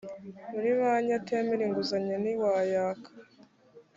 mu 0.51 0.59
banki 0.79 1.11
atemera 1.19 1.61
inguzanyo 1.65 2.15
ntiwayaka 2.23 3.09